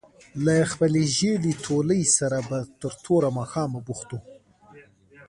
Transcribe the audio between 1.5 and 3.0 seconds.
تولۍ سره به تر